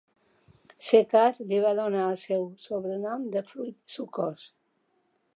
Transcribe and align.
C-Kat 0.85 1.35
li 1.51 1.59
va 1.65 1.73
donar 1.79 2.07
el 2.13 2.17
seu 2.21 2.47
sobrenom 2.63 3.27
de 3.35 3.43
"Fruit 3.53 3.77
sucós". 3.97 4.47